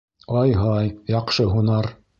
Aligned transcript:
Ай-һай, 0.39 0.91
яҡшы 1.17 1.49
һунар! 1.55 1.97